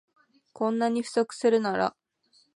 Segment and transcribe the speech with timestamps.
[0.53, 1.95] こんなに不足するなら